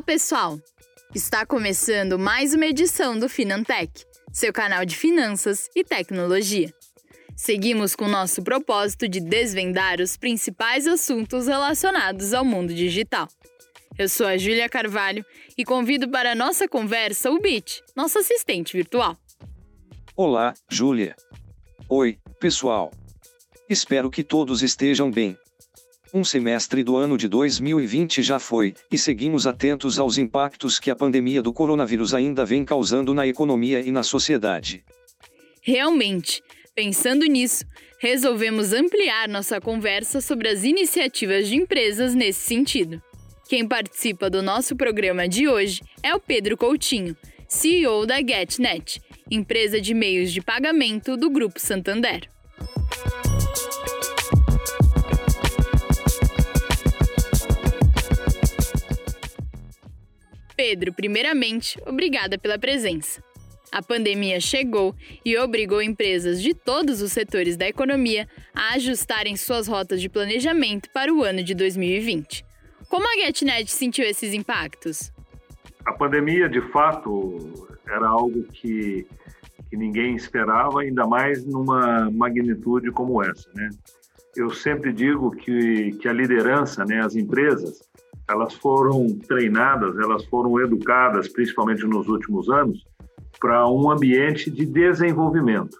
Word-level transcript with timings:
Olá, 0.00 0.06
pessoal! 0.06 0.58
Está 1.14 1.44
começando 1.44 2.18
mais 2.18 2.54
uma 2.54 2.64
edição 2.64 3.18
do 3.18 3.28
Finantech, 3.28 4.06
seu 4.32 4.50
canal 4.50 4.82
de 4.86 4.96
finanças 4.96 5.68
e 5.76 5.84
tecnologia. 5.84 6.72
Seguimos 7.36 7.94
com 7.94 8.08
nosso 8.08 8.42
propósito 8.42 9.06
de 9.06 9.20
desvendar 9.20 10.00
os 10.00 10.16
principais 10.16 10.86
assuntos 10.86 11.48
relacionados 11.48 12.32
ao 12.32 12.46
mundo 12.46 12.72
digital. 12.72 13.28
Eu 13.98 14.08
sou 14.08 14.26
a 14.26 14.38
Júlia 14.38 14.70
Carvalho 14.70 15.22
e 15.56 15.66
convido 15.66 16.08
para 16.08 16.32
a 16.32 16.34
nossa 16.34 16.66
conversa 16.66 17.30
o 17.30 17.38
Bit, 17.38 17.82
nosso 17.94 18.18
assistente 18.18 18.74
virtual. 18.74 19.18
Olá, 20.16 20.54
Júlia. 20.70 21.14
Oi, 21.90 22.18
pessoal. 22.40 22.90
Espero 23.68 24.10
que 24.10 24.24
todos 24.24 24.62
estejam 24.62 25.10
bem. 25.10 25.36
Um 26.12 26.24
semestre 26.24 26.82
do 26.82 26.96
ano 26.96 27.16
de 27.16 27.28
2020 27.28 28.20
já 28.20 28.40
foi, 28.40 28.74
e 28.90 28.98
seguimos 28.98 29.46
atentos 29.46 29.96
aos 29.96 30.18
impactos 30.18 30.80
que 30.80 30.90
a 30.90 30.96
pandemia 30.96 31.40
do 31.40 31.52
coronavírus 31.52 32.12
ainda 32.12 32.44
vem 32.44 32.64
causando 32.64 33.14
na 33.14 33.28
economia 33.28 33.80
e 33.80 33.92
na 33.92 34.02
sociedade. 34.02 34.84
Realmente, 35.62 36.42
pensando 36.74 37.24
nisso, 37.26 37.64
resolvemos 38.00 38.72
ampliar 38.72 39.28
nossa 39.28 39.60
conversa 39.60 40.20
sobre 40.20 40.48
as 40.48 40.64
iniciativas 40.64 41.46
de 41.46 41.54
empresas 41.54 42.12
nesse 42.12 42.40
sentido. 42.40 43.00
Quem 43.48 43.66
participa 43.66 44.28
do 44.28 44.42
nosso 44.42 44.74
programa 44.74 45.28
de 45.28 45.46
hoje 45.46 45.80
é 46.02 46.12
o 46.12 46.18
Pedro 46.18 46.56
Coutinho, 46.56 47.16
CEO 47.46 48.04
da 48.04 48.16
GetNet, 48.16 49.00
empresa 49.30 49.80
de 49.80 49.94
meios 49.94 50.32
de 50.32 50.40
pagamento 50.40 51.16
do 51.16 51.30
Grupo 51.30 51.60
Santander. 51.60 52.28
Pedro, 60.62 60.92
primeiramente, 60.92 61.80
obrigada 61.86 62.36
pela 62.36 62.58
presença. 62.58 63.24
A 63.72 63.82
pandemia 63.82 64.38
chegou 64.40 64.94
e 65.24 65.34
obrigou 65.38 65.80
empresas 65.80 66.42
de 66.42 66.52
todos 66.52 67.00
os 67.00 67.12
setores 67.12 67.56
da 67.56 67.66
economia 67.66 68.28
a 68.54 68.74
ajustarem 68.74 69.36
suas 69.36 69.66
rotas 69.66 70.02
de 70.02 70.10
planejamento 70.10 70.90
para 70.92 71.10
o 71.10 71.24
ano 71.24 71.42
de 71.42 71.54
2020. 71.54 72.44
Como 72.90 73.08
a 73.08 73.24
GetNet 73.24 73.70
sentiu 73.72 74.04
esses 74.04 74.34
impactos? 74.34 75.10
A 75.86 75.94
pandemia, 75.94 76.46
de 76.46 76.60
fato, 76.70 77.38
era 77.88 78.06
algo 78.06 78.42
que, 78.52 79.06
que 79.70 79.76
ninguém 79.78 80.14
esperava, 80.14 80.82
ainda 80.82 81.06
mais 81.06 81.42
numa 81.46 82.10
magnitude 82.10 82.90
como 82.90 83.22
essa. 83.22 83.48
Né? 83.54 83.70
Eu 84.36 84.50
sempre 84.50 84.92
digo 84.92 85.30
que, 85.30 85.92
que 85.92 86.06
a 86.06 86.12
liderança, 86.12 86.84
né, 86.84 87.00
as 87.00 87.16
empresas, 87.16 87.80
elas 88.30 88.54
foram 88.54 89.06
treinadas, 89.26 89.98
elas 89.98 90.24
foram 90.26 90.60
educadas, 90.60 91.28
principalmente 91.28 91.84
nos 91.84 92.08
últimos 92.08 92.48
anos, 92.48 92.86
para 93.40 93.68
um 93.68 93.90
ambiente 93.90 94.50
de 94.50 94.64
desenvolvimento. 94.64 95.78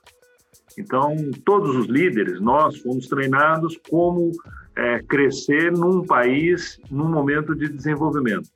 Então, 0.79 1.15
todos 1.45 1.77
os 1.77 1.87
líderes, 1.87 2.41
nós 2.41 2.79
fomos 2.79 3.07
treinados 3.07 3.79
como 3.89 4.33
é, 4.77 5.01
crescer 5.03 5.73
num 5.73 6.05
país 6.05 6.81
num 6.91 7.09
momento 7.09 7.55
de 7.55 7.69
desenvolvimento. 7.69 8.49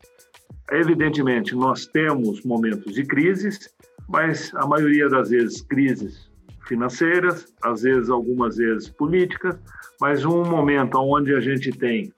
Evidentemente, 0.70 1.54
nós 1.54 1.86
temos 1.86 2.42
momentos 2.44 2.94
de 2.94 3.04
crises, 3.04 3.68
mas 4.08 4.52
a 4.54 4.66
maioria 4.66 5.08
das 5.08 5.30
vezes 5.30 5.60
crises 5.62 6.30
financeiras, 6.66 7.52
às 7.62 7.82
vezes 7.82 8.08
algumas 8.08 8.56
vezes 8.56 8.88
políticas, 8.88 9.58
mas 10.00 10.24
um 10.24 10.44
momento 10.44 10.98
onde 10.98 11.34
a 11.34 11.40
gente 11.40 11.70
tem 11.70 12.12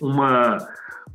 uma 0.00 0.58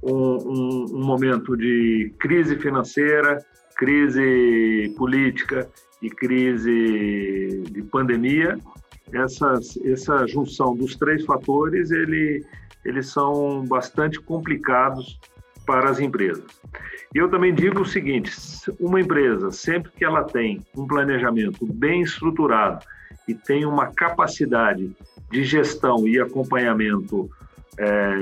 um, 0.01 0.13
um, 0.13 0.85
um 0.93 1.05
momento 1.05 1.55
de 1.55 2.13
crise 2.19 2.57
financeira, 2.57 3.43
crise 3.75 4.93
política 4.97 5.69
e 6.01 6.09
crise 6.09 7.63
de 7.71 7.81
pandemia, 7.83 8.57
essas, 9.13 9.77
essa 9.85 10.27
junção 10.27 10.75
dos 10.75 10.95
três 10.95 11.25
fatores, 11.25 11.91
ele, 11.91 12.45
eles 12.83 13.07
são 13.07 13.65
bastante 13.65 14.19
complicados 14.19 15.19
para 15.65 15.89
as 15.89 15.99
empresas. 15.99 16.45
E 17.13 17.17
eu 17.17 17.29
também 17.29 17.53
digo 17.53 17.81
o 17.81 17.85
seguinte, 17.85 18.31
uma 18.79 18.99
empresa, 18.99 19.51
sempre 19.51 19.91
que 19.91 20.03
ela 20.03 20.23
tem 20.23 20.61
um 20.75 20.85
planejamento 20.85 21.65
bem 21.65 22.01
estruturado 22.01 22.85
e 23.27 23.33
tem 23.33 23.65
uma 23.65 23.87
capacidade 23.87 24.95
de 25.31 25.43
gestão 25.43 26.07
e 26.07 26.19
acompanhamento 26.19 27.29
é, 27.79 28.15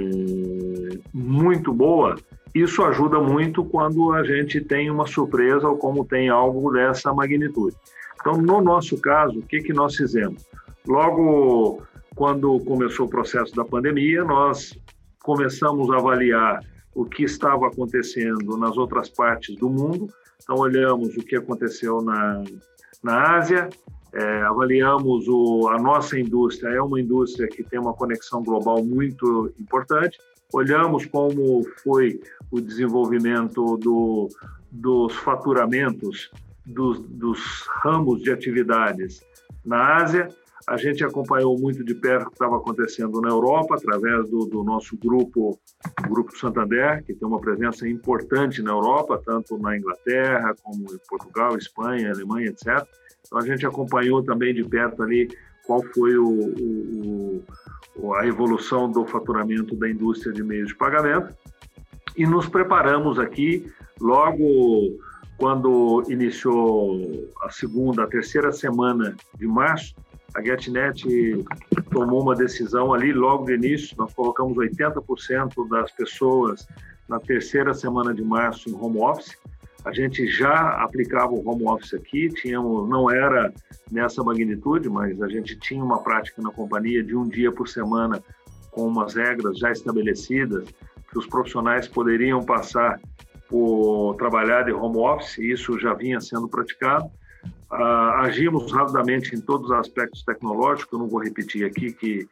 muito 1.14 1.74
boa, 1.74 2.16
isso 2.54 2.84
ajuda 2.84 3.20
muito 3.20 3.66
quando 3.66 4.14
a 4.14 4.24
gente 4.24 4.62
tem 4.62 4.90
uma 4.90 5.06
surpresa 5.06 5.68
ou 5.68 5.78
como 5.78 6.06
tem 6.06 6.30
algo 6.30 6.72
dessa 6.72 7.14
magnitude. 7.14 7.76
Então, 8.20 8.42
no 8.42 8.62
nosso 8.62 9.00
caso, 9.00 9.40
o 9.40 9.42
que, 9.42 9.60
que 9.60 9.74
nós 9.74 9.96
fizemos? 9.96 10.46
Logo 10.88 11.84
quando 12.16 12.60
começou 12.62 13.08
o 13.08 13.10
processo 13.10 13.54
da 13.54 13.66
pandemia, 13.66 14.24
nós 14.24 14.78
começamos 15.22 15.92
a 15.92 15.98
avaliar 15.98 16.60
o 16.94 17.04
que 17.04 17.24
estava 17.24 17.68
acontecendo 17.68 18.58
nas 18.58 18.78
outras 18.78 19.10
partes 19.10 19.56
do 19.58 19.70
mundo. 19.70 20.08
Então, 20.42 20.56
olhamos 20.56 21.16
o 21.18 21.20
que 21.20 21.36
aconteceu 21.36 22.02
na, 22.02 22.42
na 23.04 23.38
Ásia, 23.38 23.70
é, 24.16 24.42
avaliamos 24.44 25.28
o, 25.28 25.68
a 25.68 25.78
nossa 25.78 26.18
indústria, 26.18 26.70
é 26.70 26.82
uma 26.82 27.02
indústria 27.02 27.50
que 27.50 27.64
tem 27.64 27.78
uma 27.78 27.94
conexão 27.94 28.42
global 28.42 28.82
muito 28.84 29.54
importante. 29.60 30.18
Olhamos 30.54 31.06
como 31.06 31.64
foi 31.84 32.22
o 32.50 32.62
desenvolvimento 32.62 33.76
do, 33.78 34.30
dos 34.72 35.14
faturamentos 35.18 36.32
dos, 36.66 37.00
dos 37.00 37.68
ramos 37.84 38.22
de 38.22 38.32
atividades 38.32 39.22
na 39.66 39.98
Ásia. 39.98 40.30
A 40.66 40.78
gente 40.78 41.04
acompanhou 41.04 41.60
muito 41.60 41.84
de 41.84 41.94
perto 41.94 42.28
o 42.28 42.30
que 42.30 42.36
estava 42.36 42.56
acontecendo 42.56 43.20
na 43.20 43.30
Europa, 43.30 43.76
através 43.76 44.30
do, 44.30 44.46
do 44.46 44.64
nosso 44.64 44.98
grupo, 44.98 45.60
o 46.06 46.10
Grupo 46.10 46.36
Santander, 46.38 47.04
que 47.04 47.14
tem 47.14 47.28
uma 47.28 47.40
presença 47.40 47.88
importante 47.88 48.64
na 48.64 48.72
Europa, 48.72 49.22
tanto 49.24 49.60
na 49.60 49.78
Inglaterra, 49.78 50.56
como 50.64 50.86
em 50.86 50.98
Portugal, 51.08 51.58
Espanha, 51.58 52.12
Alemanha, 52.12 52.48
etc. 52.48 52.88
Então 53.26 53.40
a 53.40 53.46
gente 53.46 53.66
acompanhou 53.66 54.24
também 54.24 54.54
de 54.54 54.64
perto 54.64 55.04
ali 55.04 55.30
qual 55.66 55.82
foi 55.94 56.16
o, 56.18 56.28
o, 56.28 57.44
o, 57.96 58.14
a 58.16 58.28
evolução 58.28 58.90
do 58.90 59.06
faturamento 59.06 59.76
da 59.76 59.90
indústria 59.90 60.32
de 60.32 60.44
meios 60.44 60.70
de 60.70 60.76
pagamento. 60.76 61.36
E 62.16 62.26
nos 62.26 62.48
preparamos 62.48 63.20
aqui 63.20 63.72
logo 64.00 64.98
quando 65.38 66.04
iniciou 66.08 67.02
a 67.42 67.50
segunda, 67.50 68.04
a 68.04 68.08
terceira 68.08 68.52
semana 68.52 69.16
de 69.38 69.48
março, 69.48 69.96
a 70.34 70.42
GetNet 70.42 71.04
tomou 71.92 72.22
uma 72.22 72.36
decisão 72.36 72.94
ali 72.94 73.12
logo 73.12 73.46
de 73.46 73.54
início, 73.54 73.96
nós 73.98 74.14
colocamos 74.14 74.56
80% 74.58 75.68
das 75.70 75.92
pessoas 75.92 76.68
na 77.08 77.20
terceira 77.20 77.74
semana 77.74 78.14
de 78.14 78.22
março 78.24 78.70
em 78.70 78.74
home 78.74 79.00
office, 79.00 79.38
a 79.86 79.94
gente 79.94 80.28
já 80.28 80.70
aplicava 80.84 81.32
o 81.32 81.48
home 81.48 81.64
office 81.66 81.94
aqui, 81.94 82.28
tínhamos, 82.30 82.90
não 82.90 83.10
era 83.10 83.54
nessa 83.92 84.24
magnitude, 84.24 84.90
mas 84.90 85.22
a 85.22 85.28
gente 85.28 85.56
tinha 85.60 85.84
uma 85.84 86.02
prática 86.02 86.42
na 86.42 86.52
companhia 86.52 87.04
de 87.04 87.16
um 87.16 87.28
dia 87.28 87.52
por 87.52 87.68
semana 87.68 88.22
com 88.72 88.88
umas 88.88 89.14
regras 89.14 89.60
já 89.60 89.72
estabelecidas 89.72 90.68
que 91.12 91.20
os 91.20 91.28
profissionais 91.28 91.88
poderiam 91.88 92.44
passar 92.44 93.00
por 93.48 94.16
trabalhar 94.16 94.64
de 94.64 94.72
home 94.72 94.98
office, 94.98 95.38
isso 95.38 95.80
já 95.80 95.94
vinha 95.94 96.20
sendo 96.20 96.48
praticado. 96.48 97.06
Uh, 97.72 98.22
agimos 98.22 98.72
rapidamente 98.72 99.36
em 99.36 99.40
todos 99.40 99.70
os 99.70 99.78
aspectos 99.78 100.24
tecnológicos, 100.24 100.92
eu 100.94 101.00
não 101.00 101.08
vou 101.08 101.22
repetir 101.22 101.64
aqui 101.64 101.94
que 101.94 102.28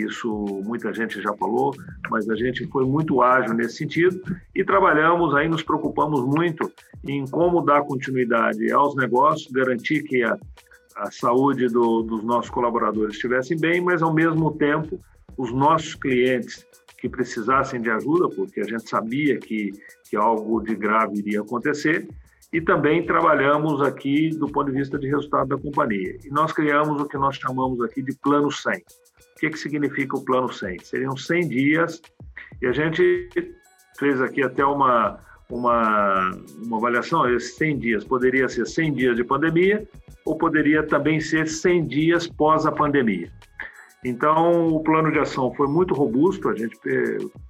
isso 0.00 0.28
muita 0.64 0.92
gente 0.92 1.20
já 1.20 1.34
falou, 1.34 1.74
mas 2.10 2.28
a 2.28 2.34
gente 2.34 2.66
foi 2.68 2.84
muito 2.84 3.20
ágil 3.20 3.54
nesse 3.54 3.76
sentido 3.76 4.20
e 4.54 4.64
trabalhamos 4.64 5.34
aí, 5.34 5.48
nos 5.48 5.62
preocupamos 5.62 6.24
muito 6.24 6.70
em 7.06 7.26
como 7.26 7.60
dar 7.60 7.82
continuidade 7.82 8.72
aos 8.72 8.96
negócios, 8.96 9.50
garantir 9.52 10.02
que 10.04 10.22
a, 10.22 10.38
a 10.96 11.10
saúde 11.10 11.66
do, 11.68 12.02
dos 12.02 12.24
nossos 12.24 12.50
colaboradores 12.50 13.14
estivessem 13.14 13.58
bem, 13.58 13.80
mas 13.80 14.02
ao 14.02 14.14
mesmo 14.14 14.52
tempo 14.52 15.00
os 15.36 15.52
nossos 15.52 15.94
clientes 15.94 16.66
que 16.98 17.08
precisassem 17.08 17.80
de 17.80 17.90
ajuda, 17.90 18.28
porque 18.28 18.60
a 18.60 18.64
gente 18.64 18.88
sabia 18.88 19.38
que, 19.38 19.72
que 20.08 20.16
algo 20.16 20.62
de 20.62 20.74
grave 20.74 21.18
iria 21.18 21.40
acontecer, 21.40 22.08
e 22.52 22.60
também 22.60 23.04
trabalhamos 23.04 23.80
aqui 23.80 24.28
do 24.30 24.46
ponto 24.46 24.70
de 24.70 24.78
vista 24.78 24.98
de 24.98 25.08
resultado 25.08 25.48
da 25.48 25.58
companhia. 25.58 26.18
E 26.22 26.28
nós 26.30 26.52
criamos 26.52 27.00
o 27.00 27.06
que 27.06 27.16
nós 27.16 27.36
chamamos 27.36 27.80
aqui 27.80 28.02
de 28.02 28.14
Plano 28.18 28.52
100 28.52 28.84
que, 29.42 29.50
que 29.50 29.58
significa 29.58 30.16
o 30.16 30.24
plano 30.24 30.52
100? 30.52 30.78
Seriam 30.84 31.16
100 31.16 31.48
dias, 31.48 32.00
e 32.60 32.66
a 32.66 32.72
gente 32.72 33.28
fez 33.98 34.20
aqui 34.20 34.40
até 34.40 34.64
uma, 34.64 35.18
uma, 35.50 36.30
uma 36.64 36.76
avaliação, 36.76 37.28
esses 37.28 37.56
100 37.56 37.78
dias 37.78 38.04
poderia 38.04 38.48
ser 38.48 38.66
100 38.66 38.92
dias 38.92 39.16
de 39.16 39.24
pandemia, 39.24 39.86
ou 40.24 40.36
poderia 40.38 40.84
também 40.84 41.20
ser 41.20 41.48
100 41.48 41.86
dias 41.88 42.28
pós 42.28 42.66
a 42.66 42.70
pandemia. 42.70 43.32
Então, 44.04 44.68
o 44.68 44.80
plano 44.80 45.10
de 45.10 45.18
ação 45.18 45.52
foi 45.54 45.66
muito 45.66 45.94
robusto. 45.94 46.48
A 46.48 46.56
gente 46.56 46.76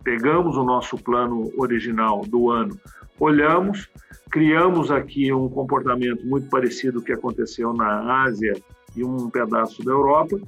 pegamos 0.03 0.57
o 0.57 0.65
nosso 0.65 0.97
plano 0.97 1.51
original 1.59 2.23
do 2.23 2.51
ano, 2.51 2.79
olhamos, 3.21 3.91
criamos 4.31 4.91
aqui 4.91 5.33
um 5.33 5.49
comportamento 5.49 6.27
muito 6.27 6.49
parecido 6.49 6.95
com 6.95 7.01
o 7.01 7.05
que 7.05 7.13
aconteceu 7.13 7.73
na 7.75 8.25
Ásia 8.25 8.55
e 8.97 9.05
um 9.05 9.29
pedaço 9.29 9.83
da 9.83 9.93
Europa. 9.93 10.39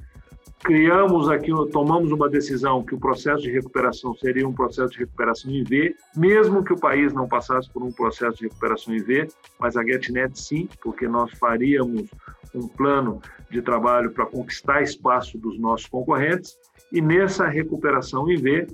Criamos 0.65 1.29
aqui, 1.29 1.51
tomamos 1.71 2.11
uma 2.11 2.27
decisão 2.27 2.83
que 2.83 2.95
o 2.95 2.99
processo 2.99 3.43
de 3.43 3.51
recuperação 3.51 4.15
seria 4.15 4.47
um 4.47 4.51
processo 4.51 4.93
de 4.93 4.97
recuperação 4.97 5.51
em 5.51 5.63
V, 5.63 5.95
mesmo 6.17 6.63
que 6.63 6.73
o 6.73 6.79
país 6.79 7.13
não 7.13 7.27
passasse 7.27 7.71
por 7.71 7.83
um 7.83 7.91
processo 7.91 8.39
de 8.39 8.45
recuperação 8.45 8.95
em 8.95 9.03
V, 9.03 9.27
mas 9.59 9.77
a 9.77 9.83
GetNet 9.83 10.39
sim, 10.39 10.67
porque 10.81 11.07
nós 11.07 11.29
faríamos 11.37 12.09
um 12.55 12.67
plano 12.67 13.21
de 13.51 13.61
trabalho 13.61 14.09
para 14.09 14.25
conquistar 14.25 14.81
espaço 14.81 15.37
dos 15.37 15.59
nossos 15.59 15.85
concorrentes, 15.85 16.57
e 16.91 16.99
nessa 16.99 17.45
recuperação 17.45 18.27
em 18.31 18.37
V, 18.37 18.65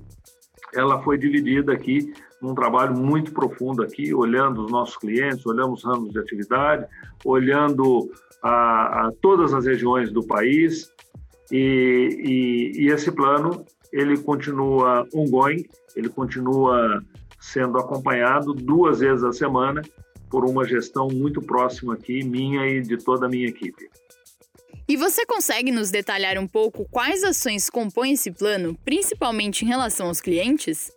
ela 0.74 1.04
foi 1.04 1.18
dividida 1.18 1.74
aqui 1.74 2.14
num 2.42 2.56
trabalho 2.56 2.98
muito 2.98 3.34
profundo 3.34 3.84
aqui, 3.84 4.14
olhando 4.14 4.64
os 4.64 4.72
nossos 4.72 4.96
clientes, 4.96 5.46
olhando 5.46 5.74
os 5.74 5.84
ramos 5.84 6.14
de 6.14 6.20
atividade, 6.20 6.88
olhando 7.26 8.10
a, 8.42 9.08
a 9.08 9.12
todas 9.22 9.54
as 9.54 9.66
regiões 9.66 10.10
do 10.10 10.26
país, 10.26 10.90
e, 11.51 12.74
e, 12.77 12.86
e 12.86 12.88
esse 12.92 13.12
plano 13.12 13.65
ele 13.92 14.18
continua 14.18 15.07
ongoing, 15.13 15.65
ele 15.95 16.09
continua 16.09 17.03
sendo 17.39 17.77
acompanhado 17.77 18.53
duas 18.53 19.00
vezes 19.00 19.24
a 19.24 19.33
semana 19.33 19.81
por 20.30 20.45
uma 20.45 20.65
gestão 20.65 21.09
muito 21.09 21.42
próxima 21.42 21.95
aqui, 21.95 22.24
minha 22.24 22.65
e 22.68 22.81
de 22.81 22.98
toda 22.98 23.25
a 23.25 23.30
minha 23.30 23.48
equipe. 23.48 23.89
E 24.88 24.95
você 24.95 25.25
consegue 25.25 25.71
nos 25.71 25.92
detalhar 25.92 26.38
um 26.38 26.48
pouco 26.48 26.88
quais 26.89 27.24
ações 27.24 27.69
compõem 27.69 28.13
esse 28.13 28.31
plano, 28.31 28.77
principalmente 28.83 29.63
em 29.63 29.68
relação 29.68 30.07
aos 30.07 30.21
clientes? 30.21 30.92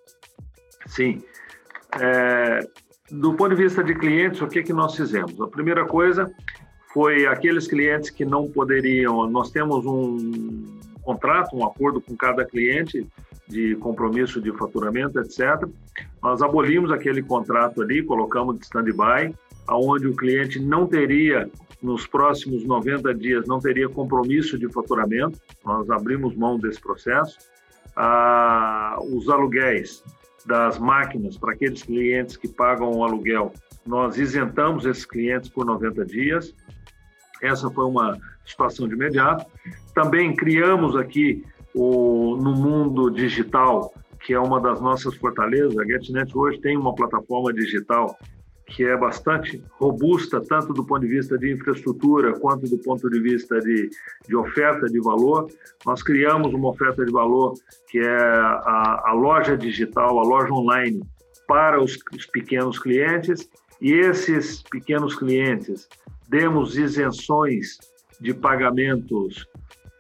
Sim. 0.87 1.23
É, 2.01 2.61
do 3.11 3.35
ponto 3.35 3.55
de 3.55 3.63
vista 3.63 3.83
de 3.83 3.95
clientes, 3.95 4.41
o 4.41 4.49
que, 4.49 4.63
que 4.63 4.73
nós 4.73 4.97
fizemos? 4.97 5.41
A 5.41 5.47
primeira 5.47 5.87
coisa 5.87 6.33
foi 6.95 7.27
aqueles 7.27 7.67
clientes 7.67 8.09
que 8.09 8.25
não 8.25 8.49
poderiam. 8.49 9.29
Nós 9.29 9.51
temos 9.51 9.85
um 9.85 10.79
contrato, 11.03 11.57
um 11.57 11.67
acordo 11.67 12.01
com 12.01 12.17
cada 12.17 12.45
cliente 12.45 13.05
de 13.49 13.75
compromisso 13.77 14.41
de 14.41 14.51
faturamento, 14.57 15.19
etc. 15.19 15.69
Nós 16.23 16.41
abolimos 16.41 16.93
aquele 16.93 17.21
contrato 17.21 17.83
ali, 17.83 18.01
colocamos 18.03 18.59
de 18.59 18.65
stand-by, 18.65 19.35
aonde 19.67 20.07
o 20.07 20.15
cliente 20.15 20.61
não 20.61 20.87
teria 20.87 21.51
nos 21.83 22.07
próximos 22.07 22.65
90 22.65 23.15
dias 23.15 23.47
não 23.47 23.59
teria 23.59 23.89
compromisso 23.91 24.59
de 24.59 24.73
faturamento. 24.73 25.39
Nós 25.63 25.91
abrimos 25.91 26.35
mão 26.35 26.59
desse 26.59 26.81
processo. 26.81 27.37
Ah, 27.95 28.97
os 29.03 29.29
aluguéis 29.29 30.03
das 30.47 30.79
máquinas 30.79 31.37
para 31.37 31.53
aqueles 31.53 31.83
clientes 31.83 32.39
que 32.39 32.49
pagam 32.49 32.91
o 32.91 33.05
aluguel, 33.05 33.53
nós 33.87 34.19
isentamos 34.19 34.87
esses 34.87 35.05
clientes 35.05 35.51
por 35.51 35.67
90 35.67 36.05
dias. 36.07 36.55
Essa 37.45 37.71
foi 37.71 37.85
uma 37.85 38.19
situação 38.45 38.89
de 38.89 38.95
imediato. 38.95 39.45
Também 39.95 40.35
criamos 40.35 40.97
aqui 40.97 41.45
o, 41.75 42.37
no 42.37 42.55
mundo 42.55 43.11
digital, 43.11 43.93
que 44.21 44.33
é 44.33 44.41
uma 44.41 44.61
das 44.61 44.81
nossas 44.81 45.15
fortalezas. 45.17 45.77
A 45.79 45.85
GetNet 45.85 46.37
hoje 46.37 46.59
tem 46.61 46.77
uma 46.77 46.95
plataforma 46.95 47.53
digital 47.53 48.17
que 48.67 48.83
é 48.83 48.97
bastante 48.97 49.63
robusta, 49.73 50.41
tanto 50.41 50.73
do 50.73 50.85
ponto 50.85 51.03
de 51.03 51.09
vista 51.09 51.37
de 51.37 51.53
infraestrutura 51.53 52.33
quanto 52.41 52.67
do 52.67 52.79
ponto 52.79 53.11
de 53.11 53.21
vista 53.21 53.59
de, 53.61 53.91
de 54.27 54.35
oferta 54.35 54.87
de 54.87 55.01
valor. 55.01 55.51
Nós 55.85 56.03
criamos 56.03 56.55
uma 56.55 56.71
oferta 56.71 57.05
de 57.05 57.13
valor 57.13 57.53
que 57.91 57.99
é 57.99 58.17
a, 58.17 59.03
a 59.07 59.13
loja 59.13 59.57
digital, 59.57 60.19
a 60.19 60.23
loja 60.23 60.53
online 60.53 61.03
para 61.47 61.79
os, 61.83 61.99
os 62.17 62.25
pequenos 62.25 62.79
clientes, 62.79 63.51
e 63.81 63.93
esses 63.93 64.63
pequenos 64.63 65.15
clientes 65.15 65.87
demos 66.35 66.77
isenções 66.77 67.79
de 68.21 68.35
pagamentos 68.35 69.47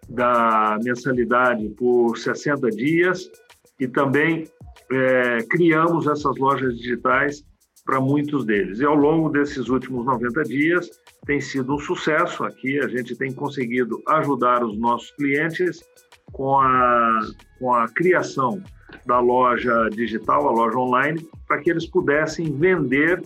da 0.08 0.76
mensalidade 0.82 1.68
por 1.78 2.18
60 2.18 2.70
dias 2.70 3.30
e 3.78 3.86
também 3.86 4.48
é, 4.90 5.38
criamos 5.48 6.08
essas 6.08 6.36
lojas 6.36 6.76
digitais 6.76 7.44
para 7.84 8.00
muitos 8.00 8.44
deles. 8.44 8.80
E 8.80 8.84
ao 8.84 8.96
longo 8.96 9.28
desses 9.28 9.68
últimos 9.68 10.04
90 10.06 10.42
dias 10.42 10.90
tem 11.24 11.40
sido 11.40 11.76
um 11.76 11.78
sucesso 11.78 12.42
aqui, 12.42 12.80
a 12.80 12.88
gente 12.88 13.14
tem 13.14 13.32
conseguido 13.32 14.02
ajudar 14.08 14.64
os 14.64 14.76
nossos 14.76 15.12
clientes 15.12 15.84
com 16.32 16.58
a, 16.58 17.20
com 17.60 17.72
a 17.72 17.86
criação 17.90 18.60
da 19.06 19.20
loja 19.20 19.88
digital, 19.92 20.48
a 20.48 20.50
loja 20.50 20.78
online, 20.78 21.28
para 21.46 21.60
que 21.60 21.70
eles 21.70 21.86
pudessem 21.86 22.52
vender 22.58 23.22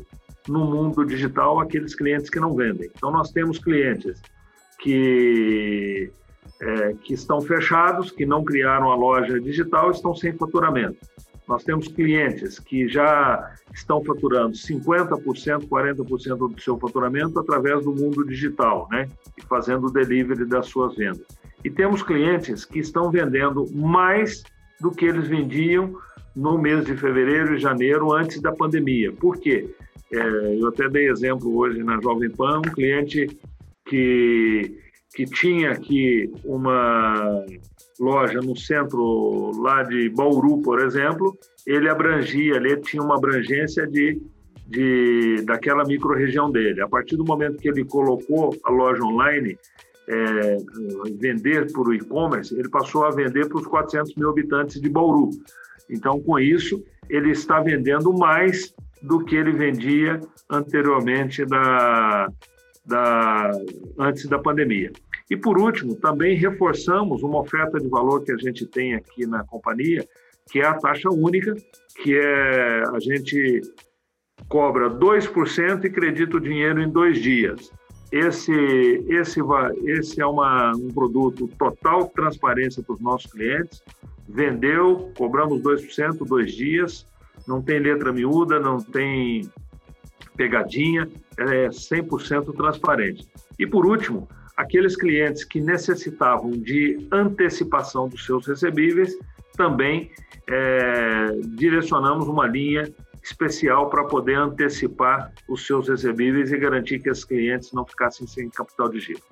no 0.49 0.65
mundo 0.65 1.05
digital 1.05 1.61
aqueles 1.61 1.95
clientes 1.95 2.31
que 2.31 2.41
não 2.41 2.55
vendem. 2.55 2.91
Então, 2.95 3.11
nós 3.11 3.31
temos 3.31 3.59
clientes 3.59 4.21
que, 4.81 6.11
é, 6.61 6.95
que 7.03 7.15
estão 7.15 7.41
fechados, 7.41 8.11
que 8.11 8.25
não 8.25 8.45
criaram 8.45 8.91
a 8.91 8.97
loja 8.97 9.41
digital, 9.41 9.91
estão 9.91 10.15
sem 10.15 10.33
faturamento. 10.33 10.99
Nós 11.47 11.65
temos 11.65 11.89
clientes 11.89 12.59
que 12.59 12.87
já 12.89 13.55
estão 13.73 14.05
faturando 14.05 14.53
50%, 14.53 15.67
40% 15.67 16.55
do 16.55 16.61
seu 16.61 16.79
faturamento 16.79 17.39
através 17.41 17.85
do 17.85 17.95
mundo 17.95 18.27
digital, 18.27 18.87
né? 18.91 19.09
E 19.37 19.43
fazendo 19.43 19.87
o 19.87 19.91
delivery 19.91 20.45
das 20.45 20.67
suas 20.67 20.95
vendas. 20.95 21.27
E 21.65 21.71
temos 21.71 22.03
clientes 22.03 22.67
que 22.67 22.79
estão 22.79 23.11
vendendo 23.11 23.65
mais 23.75 24.43
do 24.79 24.91
que 24.91 25.07
eles 25.07 25.27
vendiam 25.27 25.97
no 26.37 26.59
mês 26.59 26.85
de 26.85 26.95
fevereiro 26.97 27.55
e 27.55 27.59
janeiro 27.59 28.13
antes 28.13 28.41
da 28.41 28.53
pandemia. 28.53 29.11
Por 29.13 29.39
quê? 29.39 29.75
É, 30.13 30.57
eu 30.59 30.69
até 30.69 30.89
dei 30.89 31.11
exemplo 31.11 31.55
hoje 31.57 31.83
na 31.83 32.01
Jovem 32.01 32.31
Pan, 32.31 32.59
um 32.59 32.63
cliente 32.63 33.27
que, 33.87 34.79
que 35.15 35.25
tinha 35.27 35.73
aqui 35.73 36.33
uma 36.45 37.45
loja 38.01 38.41
no 38.41 38.57
centro 38.57 39.51
lá 39.61 39.83
de 39.83 40.09
Bauru, 40.11 40.63
por 40.63 40.81
exemplo, 40.81 41.37
ele 41.67 41.89
abrangia, 41.89 42.57
ele 42.57 42.77
tinha 42.79 43.03
uma 43.03 43.17
abrangência 43.17 43.87
de, 43.87 44.21
de 44.67 45.43
daquela 45.45 45.85
microrregião 45.85 46.51
dele. 46.51 46.81
A 46.81 46.89
partir 46.89 47.17
do 47.17 47.25
momento 47.25 47.59
que 47.59 47.69
ele 47.69 47.85
colocou 47.85 48.57
a 48.65 48.71
loja 48.71 49.03
online, 49.03 49.59
é, 50.09 50.57
vender 51.19 51.71
por 51.73 51.95
e-commerce, 51.95 52.59
ele 52.59 52.71
passou 52.71 53.05
a 53.05 53.11
vender 53.11 53.47
para 53.47 53.59
os 53.59 53.67
400 53.67 54.15
mil 54.15 54.31
habitantes 54.31 54.81
de 54.81 54.89
Bauru. 54.89 55.29
Então, 55.91 56.19
com 56.21 56.39
isso, 56.39 56.83
ele 57.11 57.31
está 57.31 57.61
vendendo 57.61 58.13
mais 58.13 58.75
do 59.03 59.25
que 59.25 59.37
ele 59.37 59.53
vendia 59.53 60.21
anteriormente 60.51 61.45
da, 61.45 62.29
da, 62.85 63.51
antes 63.99 64.27
da 64.27 64.39
pandemia. 64.39 64.93
E 65.31 65.37
por 65.37 65.59
último, 65.59 65.95
também 65.95 66.37
reforçamos 66.37 67.23
uma 67.23 67.41
oferta 67.41 67.79
de 67.79 67.89
valor 67.89 68.25
que 68.25 68.33
a 68.33 68.37
gente 68.37 68.67
tem 68.67 68.95
aqui 68.95 69.27
na 69.27 69.45
companhia, 69.45 70.07
que 70.51 70.61
é 70.61 70.67
a 70.67 70.75
taxa 70.75 71.11
única, 71.11 71.55
que 72.03 72.17
é 72.17 72.83
a 72.95 72.99
gente 72.99 73.61
cobra 74.49 74.89
2% 74.89 75.85
e 75.85 75.91
credita 75.91 76.37
o 76.37 76.41
dinheiro 76.41 76.81
em 76.81 76.89
dois 76.89 77.21
dias. 77.21 77.71
Esse, 78.11 78.53
esse, 79.09 79.41
esse 79.85 80.21
é 80.21 80.27
uma, 80.27 80.73
um 80.75 80.89
produto 80.89 81.47
total 81.59 82.09
transparência 82.09 82.83
para 82.83 82.95
os 82.95 83.01
nossos 83.01 83.31
clientes. 83.31 83.83
Vendeu, 84.27 85.13
cobramos 85.17 85.61
2%, 85.63 86.27
dois 86.27 86.53
dias, 86.53 87.07
não 87.49 87.63
tem 87.63 87.81
letra 87.81 88.13
miúda, 88.13 88.61
não 88.61 88.79
tem 88.79 89.51
pegadinha, 90.37 91.09
é 91.37 91.69
100% 91.69 92.55
transparente. 92.55 93.27
E 93.59 93.67
por 93.67 93.87
último, 93.87 94.29
aqueles 94.57 94.95
clientes 94.97 95.45
que 95.45 95.61
necessitavam 95.61 96.51
de 96.51 97.09
antecipação 97.11 98.09
dos 98.09 98.25
seus 98.25 98.47
recebíveis, 98.47 99.17
também 99.57 100.11
é, 100.49 101.27
direcionamos 101.57 102.29
uma 102.29 102.47
linha 102.47 102.93
especial 103.23 103.91
para 103.91 104.05
poder 104.05 104.37
antecipar 104.37 105.33
os 105.49 105.67
seus 105.67 105.89
recebíveis 105.89 106.53
e 106.53 106.59
garantir 106.59 107.01
que 107.01 107.11
esses 107.11 107.25
clientes 107.25 107.73
não 107.73 107.85
ficassem 107.85 108.27
sem 108.27 108.49
capital 108.49 108.89
de 108.89 109.01
giro. 109.01 109.23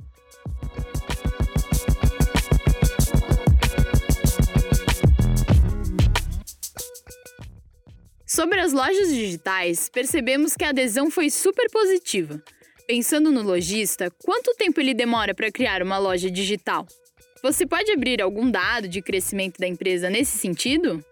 Sobre 8.36 8.60
as 8.60 8.70
lojas 8.74 9.08
digitais, 9.08 9.88
percebemos 9.88 10.54
que 10.54 10.62
a 10.62 10.68
adesão 10.68 11.10
foi 11.10 11.30
super 11.30 11.70
positiva. 11.70 12.38
Pensando 12.86 13.32
no 13.32 13.42
lojista, 13.42 14.12
quanto 14.22 14.54
tempo 14.58 14.78
ele 14.78 14.92
demora 14.92 15.34
para 15.34 15.50
criar 15.50 15.82
uma 15.82 15.96
loja 15.96 16.30
digital? 16.30 16.86
Você 17.42 17.66
pode 17.66 17.90
abrir 17.90 18.20
algum 18.20 18.50
dado 18.50 18.88
de 18.88 19.00
crescimento 19.00 19.58
da 19.58 19.66
empresa 19.66 20.10
nesse 20.10 20.36
sentido? 20.36 21.02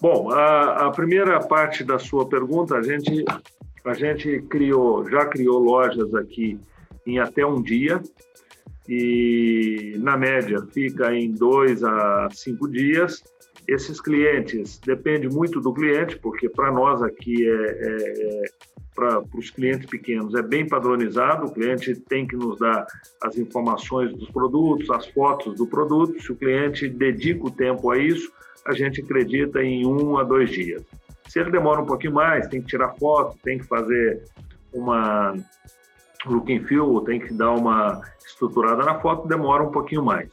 Bom, 0.00 0.30
a, 0.30 0.86
a 0.86 0.90
primeira 0.90 1.38
parte 1.40 1.84
da 1.84 1.98
sua 1.98 2.26
pergunta, 2.26 2.74
a 2.76 2.82
gente, 2.82 3.22
a 3.84 3.92
gente 3.92 4.40
criou, 4.48 5.06
já 5.10 5.26
criou 5.26 5.58
lojas 5.58 6.14
aqui 6.14 6.58
em 7.06 7.18
até 7.18 7.44
um 7.44 7.60
dia. 7.60 8.00
e, 8.88 9.94
na 9.98 10.16
média, 10.16 10.66
fica 10.72 11.14
em 11.14 11.32
dois 11.32 11.84
a 11.84 12.28
cinco 12.32 12.66
dias. 12.66 13.22
Esses 13.68 14.00
clientes, 14.00 14.78
depende 14.78 15.28
muito 15.28 15.60
do 15.60 15.72
cliente, 15.72 16.18
porque 16.18 16.48
para 16.48 16.72
nós 16.72 17.02
aqui, 17.02 17.48
é, 17.48 17.52
é, 17.52 18.44
é 18.44 18.72
para 18.94 19.22
os 19.34 19.50
clientes 19.50 19.88
pequenos, 19.88 20.34
é 20.34 20.42
bem 20.42 20.66
padronizado. 20.66 21.46
O 21.46 21.52
cliente 21.52 21.94
tem 21.94 22.26
que 22.26 22.36
nos 22.36 22.58
dar 22.58 22.86
as 23.22 23.38
informações 23.38 24.12
dos 24.12 24.28
produtos, 24.30 24.90
as 24.90 25.06
fotos 25.08 25.56
do 25.56 25.66
produto. 25.66 26.20
Se 26.20 26.30
o 26.30 26.36
cliente 26.36 26.88
dedica 26.88 27.46
o 27.46 27.50
tempo 27.50 27.90
a 27.90 27.98
isso, 27.98 28.30
a 28.66 28.72
gente 28.72 29.00
acredita 29.00 29.62
em 29.62 29.86
um 29.86 30.18
a 30.18 30.24
dois 30.24 30.50
dias. 30.50 30.82
Se 31.28 31.40
ele 31.40 31.50
demora 31.50 31.80
um 31.80 31.86
pouquinho 31.86 32.14
mais, 32.14 32.46
tem 32.48 32.60
que 32.60 32.68
tirar 32.68 32.94
foto, 32.96 33.38
tem 33.42 33.58
que 33.58 33.64
fazer 33.64 34.22
uma 34.72 35.34
look 36.26 36.52
and 36.52 36.64
feel, 36.66 37.00
tem 37.00 37.18
que 37.18 37.32
dar 37.32 37.52
uma 37.52 38.02
estruturada 38.24 38.84
na 38.84 39.00
foto, 39.00 39.26
demora 39.26 39.62
um 39.62 39.70
pouquinho 39.70 40.04
mais. 40.04 40.28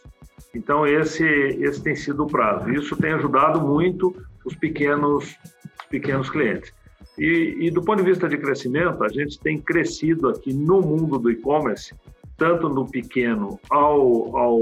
Então 0.53 0.85
esse 0.85 1.25
esse 1.25 1.81
tem 1.81 1.95
sido 1.95 2.23
o 2.23 2.27
prazo. 2.27 2.69
Isso 2.71 2.95
tem 2.95 3.13
ajudado 3.13 3.61
muito 3.61 4.15
os 4.45 4.55
pequenos 4.55 5.35
os 5.79 5.85
pequenos 5.89 6.29
clientes. 6.29 6.73
E, 7.17 7.57
e 7.59 7.71
do 7.71 7.81
ponto 7.81 8.01
de 8.01 8.09
vista 8.09 8.29
de 8.29 8.37
crescimento, 8.37 9.03
a 9.03 9.09
gente 9.09 9.39
tem 9.39 9.57
crescido 9.57 10.29
aqui 10.29 10.53
no 10.53 10.81
mundo 10.81 11.19
do 11.19 11.29
e-commerce 11.29 11.93
tanto 12.39 12.69
no 12.69 12.89
pequeno 12.89 13.59
ao, 13.69 14.35
ao 14.35 14.61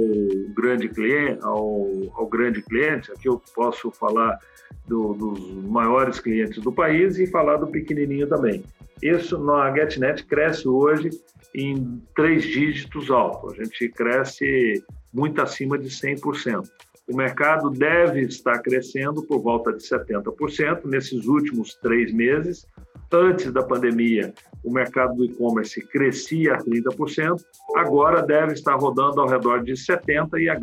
grande 0.55 0.89
cliente, 0.89 1.39
ao, 1.43 1.87
ao 2.15 2.27
grande 2.27 2.61
cliente, 2.63 3.11
aqui 3.11 3.29
eu 3.29 3.39
posso 3.55 3.91
falar 3.91 4.39
do, 4.87 5.13
dos 5.13 5.39
maiores 5.63 6.19
clientes 6.19 6.61
do 6.61 6.71
país 6.71 7.19
e 7.19 7.27
falar 7.27 7.57
do 7.57 7.67
pequenininho 7.67 8.27
também. 8.27 8.63
Isso 9.01 9.37
na 9.37 9.71
GetNet 9.71 10.25
cresce 10.25 10.67
hoje 10.67 11.11
em 11.53 12.01
três 12.15 12.43
dígitos 12.43 13.11
alto. 13.11 13.51
A 13.51 13.63
gente 13.63 13.87
cresce 13.89 14.83
muito 15.17 15.41
acima 15.41 15.79
de 15.79 15.89
100%. 15.89 16.69
O 17.07 17.15
mercado 17.15 17.71
deve 17.71 18.21
estar 18.21 18.59
crescendo 18.59 19.23
por 19.23 19.41
volta 19.41 19.73
de 19.73 19.81
70% 19.81 20.85
nesses 20.85 21.25
últimos 21.25 21.73
três 21.75 22.13
meses. 22.13 22.67
Antes 23.11 23.51
da 23.51 23.63
pandemia, 23.63 24.33
o 24.63 24.71
mercado 24.71 25.15
do 25.15 25.25
e-commerce 25.25 25.81
crescia 25.87 26.55
a 26.55 26.57
30%, 26.57 27.41
agora 27.77 28.21
deve 28.21 28.53
estar 28.53 28.75
rodando 28.75 29.21
ao 29.21 29.27
redor 29.27 29.63
de 29.63 29.71
70% 29.73 30.37
e 30.39 30.49
a 30.49 30.59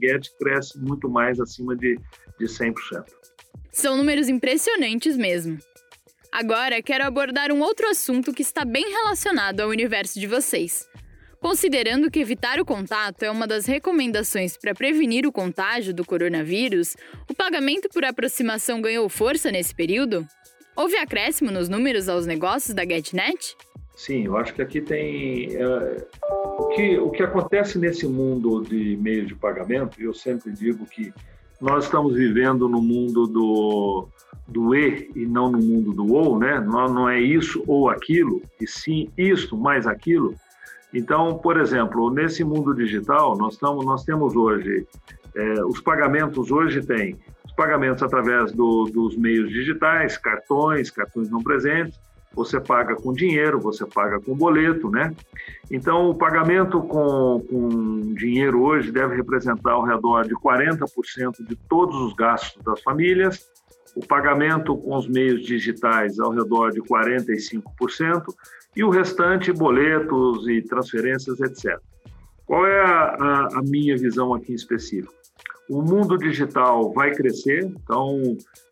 Get 0.00 0.28
cresce 0.38 0.78
muito 0.78 1.10
mais 1.10 1.40
acima 1.40 1.76
de, 1.76 1.98
de 2.38 2.46
100%. 2.46 2.74
São 3.72 3.96
números 3.96 4.28
impressionantes 4.28 5.16
mesmo. 5.16 5.58
Agora 6.32 6.80
quero 6.80 7.04
abordar 7.04 7.50
um 7.50 7.60
outro 7.60 7.88
assunto 7.88 8.32
que 8.32 8.42
está 8.42 8.64
bem 8.64 8.88
relacionado 8.88 9.60
ao 9.60 9.68
universo 9.68 10.20
de 10.20 10.26
vocês. 10.26 10.88
Considerando 11.40 12.10
que 12.10 12.18
evitar 12.18 12.60
o 12.60 12.64
contato 12.64 13.22
é 13.22 13.30
uma 13.30 13.46
das 13.46 13.64
recomendações 13.64 14.56
para 14.56 14.74
prevenir 14.74 15.24
o 15.24 15.32
contágio 15.32 15.94
do 15.94 16.04
coronavírus, 16.04 16.96
o 17.30 17.34
pagamento 17.34 17.88
por 17.88 18.04
aproximação 18.04 18.80
ganhou 18.80 19.08
força 19.08 19.50
nesse 19.50 19.72
período? 19.72 20.26
Houve 20.74 20.96
acréscimo 20.96 21.50
nos 21.50 21.68
números 21.68 22.08
aos 22.08 22.26
negócios 22.26 22.74
da 22.74 22.84
GetNet? 22.84 23.56
Sim, 23.96 24.26
eu 24.26 24.36
acho 24.36 24.54
que 24.54 24.62
aqui 24.62 24.80
tem. 24.80 25.54
É, 25.56 26.06
o, 26.30 26.68
que, 26.68 26.98
o 26.98 27.10
que 27.10 27.22
acontece 27.22 27.78
nesse 27.78 28.06
mundo 28.06 28.62
de 28.62 28.96
meios 28.96 29.28
de 29.28 29.34
pagamento, 29.34 30.00
eu 30.00 30.14
sempre 30.14 30.52
digo 30.52 30.86
que 30.86 31.12
nós 31.60 31.84
estamos 31.84 32.14
vivendo 32.14 32.68
no 32.68 32.80
mundo 32.80 33.26
do, 33.26 34.08
do 34.46 34.74
e 34.74 35.10
e 35.16 35.26
não 35.26 35.50
no 35.50 35.58
mundo 35.58 35.92
do 35.92 36.14
ou, 36.14 36.38
né? 36.38 36.60
Não, 36.60 36.86
não 36.86 37.08
é 37.08 37.20
isso 37.20 37.62
ou 37.66 37.90
aquilo, 37.90 38.40
e 38.60 38.66
sim 38.66 39.10
isto 39.16 39.56
mais 39.56 39.86
aquilo. 39.86 40.36
Então, 40.92 41.38
por 41.38 41.58
exemplo, 41.58 42.10
nesse 42.10 42.42
mundo 42.42 42.74
digital, 42.74 43.36
nós, 43.36 43.58
nós 43.60 44.04
temos 44.04 44.34
hoje, 44.34 44.86
é, 45.34 45.64
os 45.64 45.80
pagamentos 45.80 46.50
hoje 46.50 46.84
têm 46.84 47.18
os 47.44 47.52
pagamentos 47.52 48.02
através 48.02 48.52
do, 48.52 48.84
dos 48.84 49.16
meios 49.16 49.50
digitais, 49.50 50.16
cartões, 50.16 50.90
cartões 50.90 51.30
não 51.30 51.42
presentes, 51.42 51.98
você 52.34 52.60
paga 52.60 52.94
com 52.94 53.12
dinheiro, 53.12 53.58
você 53.58 53.84
paga 53.84 54.20
com 54.20 54.34
boleto, 54.34 54.90
né? 54.90 55.14
Então, 55.70 56.10
o 56.10 56.14
pagamento 56.14 56.80
com, 56.82 57.44
com 57.50 58.14
dinheiro 58.14 58.62
hoje 58.62 58.92
deve 58.92 59.16
representar 59.16 59.72
ao 59.72 59.84
redor 59.84 60.22
de 60.22 60.34
40% 60.34 61.46
de 61.46 61.56
todos 61.68 61.96
os 61.96 62.14
gastos 62.14 62.62
das 62.62 62.80
famílias, 62.82 63.44
o 63.98 64.06
pagamento 64.06 64.76
com 64.76 64.96
os 64.96 65.08
meios 65.08 65.44
digitais 65.44 66.20
ao 66.20 66.30
redor 66.30 66.70
de 66.70 66.80
45% 66.80 68.32
e 68.76 68.84
o 68.84 68.90
restante 68.90 69.52
boletos 69.52 70.46
e 70.48 70.62
transferências, 70.62 71.40
etc. 71.40 71.80
Qual 72.46 72.64
é 72.64 72.80
a, 72.80 73.48
a, 73.54 73.62
minha 73.62 73.96
visão 73.96 74.32
aqui 74.32 74.52
em 74.52 74.54
específico? 74.54 75.12
O 75.68 75.82
mundo 75.82 76.16
digital 76.16 76.92
vai 76.92 77.10
crescer, 77.10 77.64
então, 77.64 78.22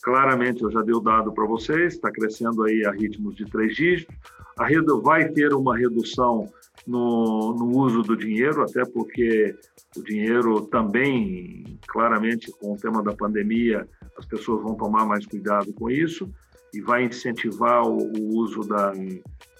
claramente, 0.00 0.62
eu 0.62 0.70
já 0.70 0.80
dei 0.82 0.94
o 0.94 1.00
dado 1.00 1.32
para 1.32 1.44
vocês, 1.44 1.94
está 1.94 2.10
crescendo 2.10 2.62
aí 2.62 2.86
a 2.86 2.92
ritmos 2.92 3.34
de 3.34 3.44
três 3.46 3.74
dígitos. 3.74 4.14
A 4.56 4.64
rede 4.64 4.86
vai 5.02 5.28
ter 5.28 5.52
uma 5.52 5.76
redução 5.76 6.48
no, 6.86 7.52
no, 7.52 7.76
uso 7.76 8.02
do 8.02 8.16
dinheiro, 8.16 8.62
até 8.62 8.84
porque 8.84 9.54
o 9.96 10.02
dinheiro 10.02 10.62
também, 10.62 11.78
claramente, 11.86 12.50
com 12.52 12.74
o 12.74 12.76
tema 12.78 13.02
da 13.02 13.12
pandemia, 13.12 13.86
as 14.18 14.24
pessoas 14.24 14.62
vão 14.62 14.74
tomar 14.74 15.04
mais 15.04 15.26
cuidado 15.26 15.72
com 15.72 15.90
isso 15.90 16.30
e 16.72 16.80
vai 16.80 17.04
incentivar 17.04 17.86
o, 17.86 17.96
o 17.96 18.36
uso 18.36 18.60
da, 18.60 18.92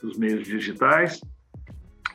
dos 0.02 0.18
meios 0.18 0.44
digitais. 0.46 1.20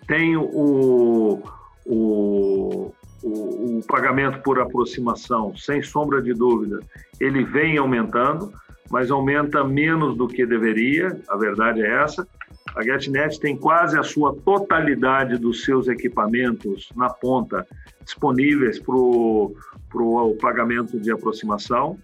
Tem 0.08 0.36
o, 0.36 0.44
o, 0.44 1.42
o, 1.86 2.94
o 3.24 3.82
pagamento 3.88 4.42
por 4.42 4.60
aproximação, 4.60 5.56
sem 5.56 5.82
sombra 5.82 6.22
de 6.22 6.34
dúvida, 6.34 6.80
ele 7.20 7.44
vem 7.44 7.78
aumentando, 7.78 8.52
mas 8.90 9.10
aumenta 9.10 9.64
menos 9.64 10.18
do 10.18 10.28
que 10.28 10.46
deveria, 10.46 11.20
a 11.30 11.38
verdade 11.38 11.82
é 11.82 12.04
essa. 12.04 12.28
A 12.76 12.84
GetNet 12.84 13.40
tem 13.40 13.56
quase 13.56 13.98
a 13.98 14.04
sua 14.04 14.34
totalidade 14.34 15.38
dos 15.38 15.64
seus 15.64 15.88
equipamentos 15.88 16.90
na 16.96 17.10
ponta 17.10 17.66
disponíveis 18.04 18.80
para 18.80 18.96
o 18.96 20.38
pagamento 20.42 21.00
de 21.00 21.12
aproximação. 21.12 21.98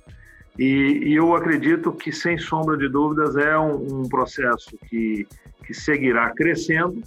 E, 0.57 1.01
e, 1.03 1.15
eu 1.15 1.35
acredito 1.35 1.91
que, 1.91 2.11
sem 2.11 2.37
sombra 2.37 2.77
de 2.77 2.89
dúvidas, 2.89 3.35
é 3.35 3.57
um, 3.57 4.01
um 4.01 4.09
processo 4.09 4.77
que, 4.89 5.27
que 5.65 5.73
seguirá 5.73 6.31
crescendo, 6.31 7.01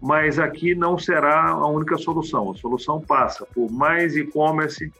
mas 0.00 0.38
aqui 0.38 0.74
não 0.74 0.96
será 0.96 1.48
a 1.48 1.66
única 1.66 1.96
solução. 1.98 2.50
A 2.50 2.54
solução 2.54 3.00
passa 3.00 3.46
por 3.46 3.70
mais 3.70 4.16
e-commerce, 4.16 4.92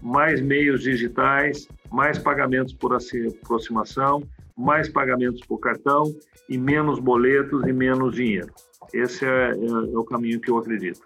mais 0.00 0.40
meios 0.40 0.82
digitais, 0.82 1.66
mais 1.90 2.18
pagamentos 2.18 2.72
por 2.72 2.92
aproximação, 2.94 4.22
mais 4.56 4.88
pagamentos 4.88 5.40
por 5.46 5.58
cartão 5.58 6.04
e 6.48 6.56
menos 6.56 7.00
boletos 7.00 7.66
e 7.66 7.72
menos 7.72 8.14
dinheiro. 8.14 8.52
Esse 8.92 9.24
é, 9.24 9.50
é, 9.50 9.50
é 9.50 9.98
o 9.98 10.04
caminho 10.04 10.40
que 10.40 10.50
eu 10.50 10.58
acredito. 10.58 11.00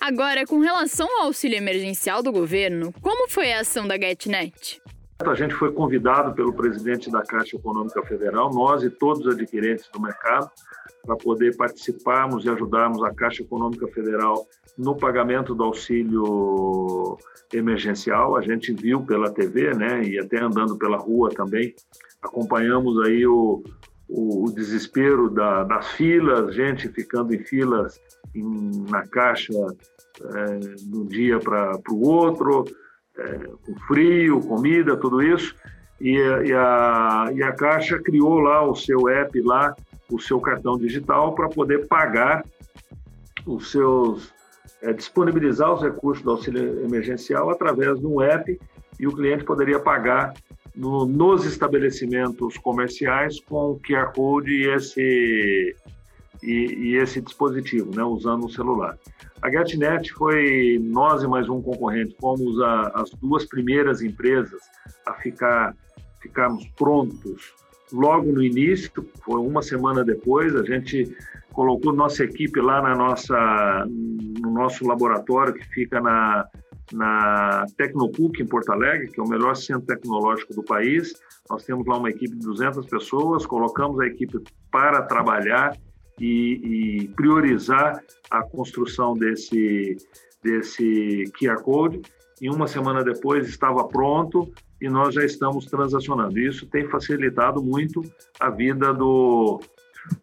Agora, 0.00 0.44
com 0.46 0.58
relação 0.58 1.08
ao 1.18 1.26
auxílio 1.26 1.56
emergencial 1.56 2.22
do 2.22 2.30
governo, 2.30 2.92
como 3.00 3.28
foi 3.28 3.52
a 3.52 3.60
ação 3.60 3.86
da 3.86 3.96
GetNet? 3.96 4.80
A 5.30 5.34
gente 5.34 5.54
foi 5.54 5.72
convidado 5.72 6.34
pelo 6.34 6.52
presidente 6.52 7.10
da 7.10 7.22
Caixa 7.22 7.56
Econômica 7.56 8.02
Federal, 8.02 8.50
nós 8.52 8.82
e 8.82 8.90
todos 8.90 9.26
os 9.26 9.34
adquirentes 9.34 9.88
do 9.92 10.00
mercado, 10.00 10.50
para 11.04 11.16
poder 11.16 11.56
participarmos 11.56 12.44
e 12.44 12.50
ajudarmos 12.50 13.02
a 13.02 13.12
Caixa 13.12 13.42
Econômica 13.42 13.86
Federal 13.88 14.46
no 14.76 14.96
pagamento 14.96 15.54
do 15.54 15.64
auxílio 15.64 17.16
emergencial. 17.52 18.36
A 18.36 18.42
gente 18.42 18.72
viu 18.72 19.04
pela 19.04 19.32
TV, 19.32 19.74
né, 19.74 20.02
e 20.04 20.18
até 20.18 20.42
andando 20.42 20.76
pela 20.76 20.96
rua 20.96 21.30
também, 21.30 21.74
acompanhamos 22.22 23.00
aí 23.02 23.26
o, 23.26 23.62
o, 24.08 24.46
o 24.46 24.52
desespero 24.52 25.30
da, 25.30 25.64
das 25.64 25.92
filas, 25.92 26.54
gente 26.54 26.88
ficando 26.88 27.34
em 27.34 27.38
filas 27.38 28.00
em, 28.34 28.84
na 28.88 29.06
Caixa 29.06 29.52
é, 30.22 30.58
de 30.58 30.96
um 30.96 31.06
dia 31.06 31.38
para 31.38 31.78
o 31.90 32.08
outro, 32.08 32.64
é, 33.18 33.38
com 33.64 33.78
frio, 33.86 34.40
comida, 34.40 34.96
tudo 34.96 35.22
isso. 35.22 35.54
E, 36.00 36.16
e, 36.16 36.52
a, 36.52 37.30
e 37.34 37.42
a 37.42 37.52
Caixa 37.52 37.98
criou 37.98 38.40
lá 38.40 38.62
o 38.68 38.74
seu 38.74 39.08
app, 39.08 39.40
lá, 39.40 39.74
o 40.10 40.18
seu 40.18 40.40
cartão 40.40 40.76
digital, 40.76 41.34
para 41.34 41.48
poder 41.48 41.86
pagar 41.86 42.44
os 43.46 43.70
seus. 43.70 44.32
É, 44.82 44.92
disponibilizar 44.92 45.72
os 45.72 45.82
recursos 45.82 46.22
do 46.22 46.32
auxílio 46.32 46.84
emergencial 46.84 47.48
através 47.48 47.98
de 47.98 48.06
um 48.06 48.20
app 48.20 48.60
e 49.00 49.06
o 49.06 49.12
cliente 49.12 49.42
poderia 49.42 49.80
pagar 49.80 50.34
no, 50.74 51.06
nos 51.06 51.46
estabelecimentos 51.46 52.58
comerciais 52.58 53.40
com 53.40 53.72
o 53.72 53.80
QR 53.80 54.12
Code 54.12 54.52
e 54.52 54.68
esse, 54.68 55.74
e, 56.44 56.90
e 56.90 56.96
esse 56.96 57.20
dispositivo, 57.20 57.94
né, 57.94 58.02
usando 58.02 58.44
o 58.44 58.50
celular. 58.50 58.98
A 59.42 59.50
GetNet 59.50 60.12
foi 60.12 60.78
nós 60.82 61.22
e 61.22 61.26
mais 61.26 61.48
um 61.48 61.60
concorrente, 61.60 62.16
fomos 62.20 62.60
a, 62.60 62.92
as 62.94 63.10
duas 63.10 63.46
primeiras 63.46 64.02
empresas 64.02 64.60
a 65.06 65.14
ficar 65.14 65.74
ficarmos 66.20 66.66
prontos 66.68 67.52
logo 67.92 68.32
no 68.32 68.42
início, 68.42 68.90
foi 69.22 69.40
uma 69.40 69.62
semana 69.62 70.02
depois, 70.02 70.56
a 70.56 70.64
gente 70.64 71.14
colocou 71.52 71.92
nossa 71.92 72.24
equipe 72.24 72.60
lá 72.60 72.80
na 72.82 72.94
nossa, 72.94 73.86
no 73.86 74.50
nosso 74.50 74.86
laboratório 74.86 75.54
que 75.54 75.64
fica 75.68 76.00
na, 76.00 76.46
na 76.92 77.66
Tecnopuc 77.76 78.42
em 78.42 78.46
Porto 78.46 78.72
Alegre, 78.72 79.08
que 79.08 79.20
é 79.20 79.22
o 79.22 79.28
melhor 79.28 79.54
centro 79.54 79.86
tecnológico 79.86 80.54
do 80.54 80.64
país. 80.64 81.14
Nós 81.48 81.64
temos 81.64 81.86
lá 81.86 81.98
uma 81.98 82.10
equipe 82.10 82.34
de 82.34 82.44
200 82.44 82.86
pessoas, 82.86 83.46
colocamos 83.46 84.00
a 84.00 84.06
equipe 84.06 84.42
para 84.70 85.02
trabalhar 85.02 85.76
e, 86.18 87.02
e 87.04 87.08
priorizar 87.08 88.02
a 88.30 88.42
construção 88.42 89.14
desse, 89.14 89.96
desse 90.42 91.24
QR 91.38 91.62
Code. 91.62 92.02
E 92.40 92.50
uma 92.50 92.66
semana 92.66 93.02
depois 93.02 93.48
estava 93.48 93.86
pronto 93.86 94.52
e 94.80 94.88
nós 94.88 95.14
já 95.14 95.24
estamos 95.24 95.66
transacionando. 95.66 96.38
Isso 96.38 96.66
tem 96.66 96.88
facilitado 96.88 97.62
muito 97.62 98.02
a 98.38 98.50
vida 98.50 98.92
do, 98.92 99.60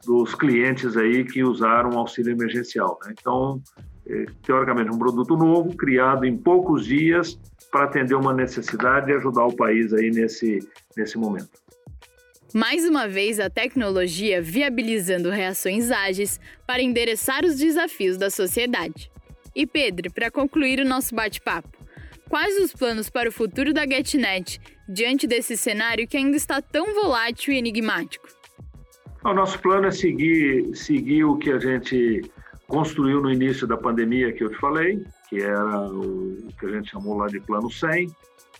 dos 0.05 0.35
clientes 0.35 0.95
aí 0.97 1.23
que 1.23 1.43
usaram 1.43 1.91
o 1.91 1.97
auxílio 1.99 2.31
emergencial. 2.31 2.99
Né? 3.03 3.13
Então, 3.19 3.61
é, 4.07 4.25
teoricamente, 4.43 4.91
um 4.91 4.99
produto 4.99 5.35
novo, 5.35 5.75
criado 5.75 6.25
em 6.25 6.37
poucos 6.37 6.85
dias 6.85 7.39
para 7.71 7.85
atender 7.85 8.15
uma 8.15 8.33
necessidade 8.33 9.09
e 9.09 9.15
ajudar 9.15 9.45
o 9.45 9.55
país 9.55 9.93
aí 9.93 10.11
nesse, 10.11 10.59
nesse 10.97 11.17
momento. 11.17 11.49
Mais 12.53 12.85
uma 12.85 13.07
vez, 13.07 13.39
a 13.39 13.49
tecnologia 13.49 14.41
viabilizando 14.41 15.29
reações 15.29 15.89
ágeis 15.89 16.39
para 16.67 16.81
endereçar 16.81 17.45
os 17.45 17.57
desafios 17.57 18.17
da 18.17 18.29
sociedade. 18.29 19.09
E 19.55 19.65
Pedro, 19.65 20.11
para 20.11 20.29
concluir 20.29 20.79
o 20.79 20.85
nosso 20.85 21.15
bate-papo, 21.15 21.69
quais 22.29 22.61
os 22.61 22.73
planos 22.73 23.09
para 23.09 23.29
o 23.29 23.31
futuro 23.31 23.73
da 23.73 23.87
GetNet 23.87 24.59
diante 24.87 25.27
desse 25.27 25.55
cenário 25.55 26.05
que 26.05 26.17
ainda 26.17 26.35
está 26.35 26.61
tão 26.61 26.93
volátil 26.93 27.53
e 27.53 27.57
enigmático? 27.57 28.27
O 29.23 29.33
nosso 29.33 29.57
plano 29.59 29.87
é 29.87 29.91
seguir, 29.91 30.75
seguir 30.75 31.23
o 31.23 31.37
que 31.37 31.51
a 31.51 31.59
gente 31.59 32.21
construiu 32.67 33.21
no 33.21 33.31
início 33.31 33.65
da 33.65 33.77
pandemia 33.77 34.33
que 34.33 34.43
eu 34.43 34.49
te 34.49 34.57
falei, 34.57 35.05
que 35.29 35.37
era 35.37 35.85
o 35.89 36.49
que 36.59 36.65
a 36.65 36.69
gente 36.69 36.89
chamou 36.89 37.17
lá 37.17 37.27
de 37.27 37.39
plano 37.39 37.71
100. 37.71 38.09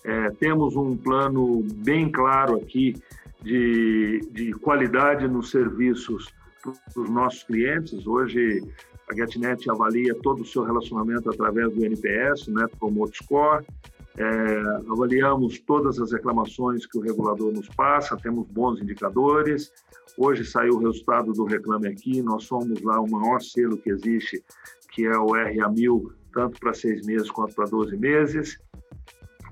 É, 0.04 0.30
temos 0.32 0.76
um 0.76 0.98
plano 0.98 1.64
bem 1.76 2.12
claro 2.12 2.56
aqui 2.58 2.96
de, 3.44 4.20
de 4.32 4.54
qualidade 4.54 5.28
nos 5.28 5.52
serviços 5.52 6.34
para 6.62 7.02
os 7.02 7.10
nossos 7.10 7.44
clientes. 7.44 8.06
Hoje, 8.06 8.64
a 9.10 9.16
GetNet 9.16 9.70
avalia 9.70 10.16
todo 10.16 10.42
o 10.42 10.46
seu 10.46 10.64
relacionamento 10.64 11.30
através 11.30 11.74
do 11.74 11.84
NPS, 11.84 12.48
né, 12.48 12.66
Promote 12.80 13.18
Score. 13.24 13.66
É, 14.18 14.62
avaliamos 14.90 15.60
todas 15.60 16.00
as 16.00 16.12
reclamações 16.12 16.86
que 16.86 16.98
o 16.98 17.02
regulador 17.02 17.52
nos 17.54 17.70
passa, 17.70 18.18
temos 18.18 18.48
bons 18.48 18.82
indicadores. 18.82 19.72
Hoje 20.18 20.44
saiu 20.44 20.74
o 20.74 20.80
resultado 20.80 21.32
do 21.32 21.46
Reclame 21.46 21.88
Aqui, 21.88 22.22
nós 22.22 22.44
somos 22.44 22.82
lá 22.82 23.00
o 23.00 23.10
maior 23.10 23.42
selo 23.42 23.78
que 23.78 23.90
existe, 23.90 24.44
que 24.92 25.06
é 25.06 25.18
o 25.18 25.28
RA1000, 25.28 26.12
tanto 26.34 26.60
para 26.60 26.74
seis 26.74 27.06
meses 27.06 27.32
quanto 27.32 27.56
para 27.56 27.66
12 27.66 27.98
meses. 27.98 28.60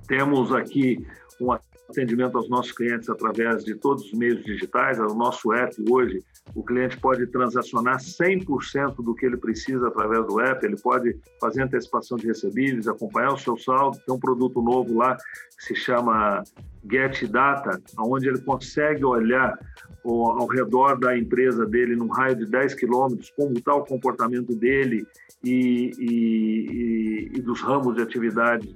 Temos 0.10 0.51
aqui 0.51 1.06
um 1.39 1.51
atendimento 1.51 2.36
aos 2.36 2.50
nossos 2.50 2.72
clientes 2.72 3.08
através 3.10 3.63
de 3.63 3.75
todos 3.75 4.06
os 4.06 4.13
meios 4.13 4.44
digitais. 4.44 4.98
O 4.98 5.13
nosso 5.13 5.54
app 5.54 5.75
hoje, 5.88 6.24
o 6.56 6.63
cliente 6.63 6.98
pode 6.98 7.28
transacionar 7.28 8.00
100% 8.00 9.04
do 9.04 9.13
que 9.13 9.28
ele 9.28 9.38
precisa 9.38 9.88
através 9.88 10.25
do 10.25 10.39
app, 10.39 10.66
ele 10.66 10.78
pode 10.82 11.16
fazer 11.39 11.62
antecipação 11.62 12.18
de 12.18 12.25
recebíveis, 12.25 12.88
acompanhar 12.88 13.34
o 13.34 13.38
seu 13.38 13.56
saldo. 13.56 14.00
Tem 14.04 14.16
um 14.16 14.20
produto 14.20 14.60
novo 14.63 14.98
lá 14.98 15.16
que 15.16 15.63
se 15.63 15.75
chama 15.75 16.44
Get 16.89 17.28
Data, 17.28 17.80
onde 18.00 18.28
ele 18.28 18.42
consegue 18.42 19.06
olhar 19.06 19.60
ao 20.04 20.48
redor 20.48 20.98
da 20.98 21.16
empresa 21.16 21.68
dele, 21.68 21.96
num 21.96 22.08
raio 22.08 22.36
de 22.36 22.48
10 22.48 22.74
quilômetros, 22.74 23.32
como 23.36 23.54
está 23.54 23.75
o 23.75 23.86
comportamento 23.86 24.56
dele 24.56 25.06
e, 25.44 25.92
e, 26.00 27.32
e 27.36 27.42
dos 27.42 27.62
ramos 27.62 27.96
de 27.96 28.01
atividades 28.01 28.76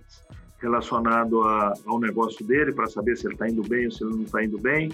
relacionado 0.64 1.44
a, 1.44 1.74
ao 1.86 2.00
negócio 2.00 2.46
dele 2.48 2.72
para 2.72 2.88
saber 2.88 3.18
se 3.18 3.28
ele 3.28 3.34
está 3.34 3.50
indo 3.50 3.62
bem 3.62 3.86
ou 3.86 3.92
se 3.92 4.04
ele 4.04 4.16
não 4.16 4.24
está 4.24 4.44
indo 4.44 4.58
bem. 4.58 4.92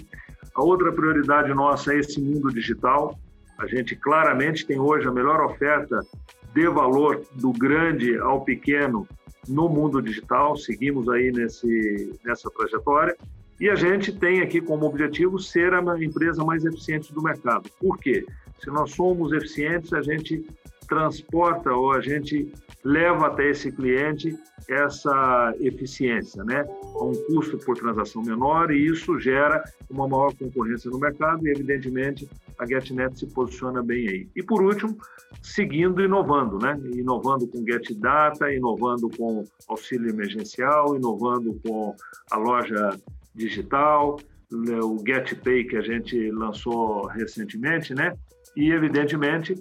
A 0.54 0.62
outra 0.62 0.92
prioridade 0.92 1.54
nossa 1.54 1.94
é 1.94 2.00
esse 2.00 2.20
mundo 2.20 2.52
digital. 2.52 3.16
A 3.56 3.66
gente 3.66 3.94
claramente 3.94 4.66
tem 4.66 4.80
hoje 4.80 5.06
a 5.06 5.12
melhor 5.12 5.40
oferta 5.44 6.04
de 6.52 6.68
valor 6.68 7.22
do 7.34 7.52
grande 7.52 8.18
ao 8.18 8.42
pequeno 8.42 9.06
no 9.48 9.68
mundo 9.68 10.02
digital. 10.02 10.56
Seguimos 10.56 11.08
aí 11.08 11.30
nesse, 11.30 12.18
nessa 12.24 12.50
trajetória. 12.50 13.16
E 13.60 13.68
a 13.68 13.76
gente 13.76 14.12
tem 14.12 14.40
aqui 14.40 14.60
como 14.60 14.86
objetivo 14.86 15.38
ser 15.38 15.72
a 15.72 15.80
empresa 16.02 16.42
mais 16.42 16.64
eficiente 16.64 17.12
do 17.12 17.22
mercado. 17.22 17.70
Por 17.78 17.96
quê? 17.98 18.26
Se 18.58 18.70
nós 18.70 18.92
somos 18.92 19.32
eficientes, 19.32 19.92
a 19.92 20.02
gente 20.02 20.44
transporta 20.90 21.72
ou 21.72 21.92
a 21.92 22.00
gente 22.00 22.52
leva 22.84 23.28
até 23.28 23.48
esse 23.50 23.72
cliente 23.72 24.36
essa 24.68 25.54
eficiência, 25.58 26.44
né? 26.44 26.64
Um 26.94 27.12
custo 27.26 27.58
por 27.58 27.76
transação 27.76 28.22
menor 28.22 28.70
e 28.70 28.86
isso 28.86 29.18
gera 29.18 29.64
uma 29.88 30.06
maior 30.06 30.34
concorrência 30.34 30.90
no 30.90 30.98
mercado 30.98 31.46
e, 31.46 31.50
evidentemente, 31.50 32.28
a 32.58 32.66
GetNet 32.66 33.18
se 33.18 33.26
posiciona 33.26 33.82
bem 33.82 34.08
aí. 34.08 34.28
E, 34.36 34.42
por 34.42 34.62
último, 34.62 34.96
seguindo 35.42 36.02
inovando, 36.02 36.58
né? 36.58 36.78
Inovando 36.94 37.48
com 37.48 37.64
GetData, 37.64 38.52
inovando 38.52 39.08
com 39.16 39.44
auxílio 39.68 40.10
emergencial, 40.10 40.94
inovando 40.94 41.58
com 41.66 41.94
a 42.30 42.36
loja 42.36 43.00
digital, 43.34 44.18
né? 44.52 44.78
o 44.80 45.02
GetPay 45.04 45.64
que 45.64 45.76
a 45.76 45.82
gente 45.82 46.30
lançou 46.30 47.06
recentemente, 47.06 47.94
né? 47.94 48.14
E, 48.56 48.70
evidentemente, 48.70 49.54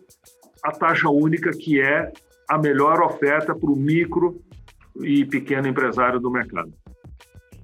a 0.64 0.72
taxa 0.72 1.10
única, 1.10 1.52
que 1.52 1.82
é 1.82 2.12
a 2.50 2.58
melhor 2.58 3.02
oferta 3.02 3.56
para 3.56 3.70
o 3.70 3.76
micro 3.76 4.42
e 5.02 5.26
pequeno 5.26 5.68
empresário 5.68 6.20
do 6.20 6.32
mercado. 6.32 6.74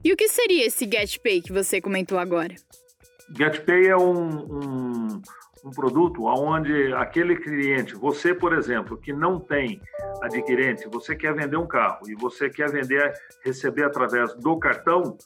E 0.04 0.14
o 0.14 0.16
que 0.16 0.28
seria 0.28 0.66
esse 0.66 0.86
GetPay 0.86 1.42
que 1.42 1.52
você 1.52 1.82
comentou 1.82 2.20
agora? 2.20 2.54
GetPay 3.36 3.88
é 3.88 3.98
um, 3.98 4.30
um, 4.30 5.22
um 5.66 5.72
produto 5.72 6.26
onde 6.26 6.94
aquele 6.94 7.36
cliente, 7.36 7.96
você, 7.96 8.34
por 8.34 8.54
exemplo, 8.54 8.98
que 8.98 9.12
não 9.12 9.40
tem 9.40 9.82
adquirente, 10.22 10.88
você 10.88 11.16
quer 11.16 11.34
vender 11.34 11.58
um 11.58 11.68
carro 11.68 12.08
e 12.08 12.14
você 12.14 12.50
quer 12.50 12.70
vender, 12.72 13.14
receber 13.44 13.84
através 13.84 14.36
do 14.36 14.58
cartão, 14.60 15.18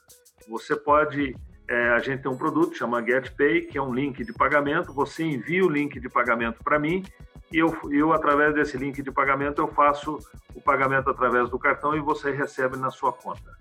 você 0.47 0.75
pode 0.77 1.35
é, 1.69 1.89
a 1.89 1.99
gente 1.99 2.23
tem 2.23 2.31
um 2.31 2.37
produto 2.37 2.75
chama 2.75 3.05
GetPay, 3.05 3.67
que 3.67 3.77
é 3.77 3.81
um 3.81 3.93
link 3.93 4.23
de 4.23 4.33
pagamento. 4.33 4.91
Você 4.91 5.23
envia 5.23 5.63
o 5.63 5.69
link 5.69 5.99
de 5.99 6.09
pagamento 6.09 6.63
para 6.63 6.79
mim 6.79 7.03
eu, 7.51 7.75
eu, 7.91 8.13
através 8.13 8.53
desse 8.53 8.77
link 8.77 9.01
de 9.01 9.11
pagamento, 9.11 9.61
eu 9.61 9.67
faço 9.67 10.19
o 10.53 10.61
pagamento 10.61 11.09
através 11.09 11.49
do 11.49 11.57
cartão 11.57 11.95
e 11.95 11.99
você 11.99 12.31
recebe 12.31 12.77
na 12.77 12.91
sua 12.91 13.11
conta. 13.11 13.57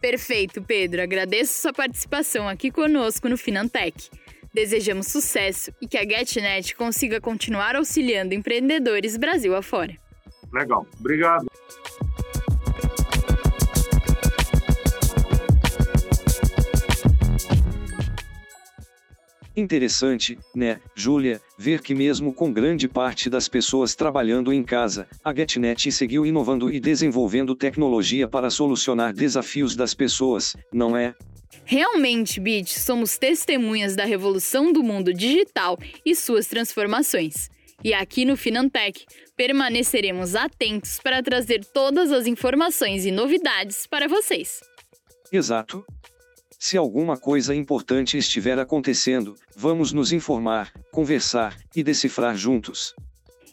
Perfeito, 0.00 0.62
Pedro. 0.62 1.02
Agradeço 1.02 1.62
sua 1.62 1.72
participação 1.72 2.48
aqui 2.48 2.70
conosco 2.70 3.28
no 3.28 3.36
Finantech. 3.36 4.10
Desejamos 4.52 5.08
sucesso 5.08 5.72
e 5.82 5.86
que 5.86 5.98
a 5.98 6.02
GetNet 6.02 6.74
consiga 6.76 7.20
continuar 7.20 7.76
auxiliando 7.76 8.32
empreendedores 8.32 9.16
Brasil 9.16 9.54
afora. 9.54 9.94
Legal. 10.52 10.86
Obrigado. 10.98 11.46
Interessante, 19.56 20.38
né, 20.54 20.78
Júlia, 20.94 21.40
ver 21.56 21.80
que 21.80 21.94
mesmo 21.94 22.30
com 22.30 22.52
grande 22.52 22.86
parte 22.86 23.30
das 23.30 23.48
pessoas 23.48 23.94
trabalhando 23.94 24.52
em 24.52 24.62
casa, 24.62 25.08
a 25.24 25.34
GetNet 25.34 25.90
seguiu 25.90 26.26
inovando 26.26 26.70
e 26.70 26.78
desenvolvendo 26.78 27.54
tecnologia 27.54 28.28
para 28.28 28.50
solucionar 28.50 29.14
desafios 29.14 29.74
das 29.74 29.94
pessoas, 29.94 30.54
não 30.70 30.94
é? 30.94 31.14
Realmente, 31.64 32.38
Bit, 32.38 32.78
somos 32.78 33.16
testemunhas 33.16 33.96
da 33.96 34.04
revolução 34.04 34.72
do 34.72 34.82
mundo 34.82 35.14
digital 35.14 35.78
e 36.04 36.14
suas 36.14 36.46
transformações. 36.46 37.48
E 37.82 37.94
aqui 37.94 38.26
no 38.26 38.36
Finantech, 38.36 39.06
permaneceremos 39.36 40.34
atentos 40.34 40.98
para 41.02 41.22
trazer 41.22 41.64
todas 41.64 42.12
as 42.12 42.26
informações 42.26 43.06
e 43.06 43.10
novidades 43.10 43.86
para 43.86 44.06
vocês. 44.06 44.60
Exato. 45.32 45.84
Se 46.58 46.76
alguma 46.76 47.16
coisa 47.16 47.54
importante 47.54 48.16
estiver 48.16 48.58
acontecendo, 48.58 49.36
vamos 49.54 49.92
nos 49.92 50.12
informar, 50.12 50.72
conversar 50.90 51.56
e 51.74 51.82
decifrar 51.82 52.36
juntos. 52.36 52.94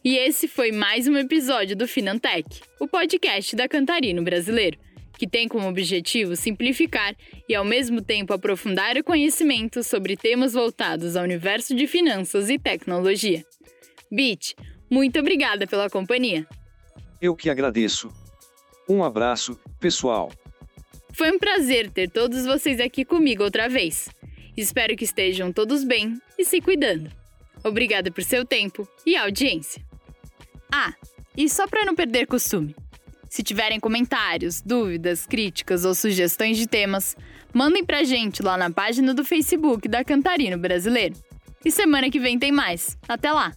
E 0.03 0.17
esse 0.17 0.47
foi 0.47 0.71
mais 0.71 1.07
um 1.07 1.17
episódio 1.17 1.75
do 1.75 1.87
Finantech, 1.87 2.61
o 2.79 2.87
podcast 2.87 3.55
da 3.55 3.67
Cantarino 3.67 4.23
Brasileiro, 4.23 4.77
que 5.17 5.27
tem 5.27 5.47
como 5.47 5.67
objetivo 5.67 6.35
simplificar 6.35 7.15
e 7.47 7.53
ao 7.53 7.63
mesmo 7.63 8.01
tempo 8.01 8.33
aprofundar 8.33 8.97
o 8.97 9.03
conhecimento 9.03 9.83
sobre 9.83 10.17
temas 10.17 10.53
voltados 10.53 11.15
ao 11.15 11.23
universo 11.23 11.75
de 11.75 11.87
finanças 11.87 12.49
e 12.49 12.57
tecnologia. 12.57 13.45
Bit, 14.11 14.55
muito 14.89 15.19
obrigada 15.19 15.67
pela 15.67 15.89
companhia. 15.89 16.47
Eu 17.21 17.35
que 17.35 17.49
agradeço. 17.49 18.09
Um 18.89 19.03
abraço, 19.03 19.57
pessoal. 19.79 20.31
Foi 21.13 21.32
um 21.32 21.39
prazer 21.39 21.89
ter 21.91 22.10
todos 22.10 22.45
vocês 22.45 22.80
aqui 22.80 23.06
comigo 23.06 23.43
outra 23.43 23.69
vez. 23.69 24.10
Espero 24.58 24.95
que 24.95 25.06
estejam 25.06 25.52
todos 25.52 25.84
bem 25.84 26.19
e 26.38 26.43
se 26.45 26.60
cuidando. 26.60 27.12
Obrigada 27.63 28.12
por 28.12 28.23
seu 28.23 28.43
tempo 28.45 28.88
e 29.06 29.15
audiência. 29.15 29.84
Ah, 30.71 30.93
E 31.36 31.49
só 31.49 31.67
para 31.67 31.86
não 31.86 31.95
perder 31.95 32.28
costume, 32.28 32.76
se 33.28 33.41
tiverem 33.41 33.80
comentários, 33.80 34.62
dúvidas, 34.62 35.26
críticas 35.26 35.84
ou 35.86 35.95
sugestões 35.95 36.58
de 36.58 36.67
temas, 36.67 37.15
mandem 37.52 37.84
pra 37.84 38.04
gente 38.04 38.43
lá 38.43 38.56
na 38.56 38.69
página 38.69 39.13
do 39.15 39.23
Facebook 39.26 39.88
da 39.88 40.04
Cantarino 40.04 40.58
Brasileiro. 40.60 41.15
E 41.65 41.71
semana 41.71 42.12
que 42.12 42.19
vem 42.19 42.38
tem 42.38 42.52
mais. 42.52 42.95
Até 43.08 43.32
lá! 43.32 43.52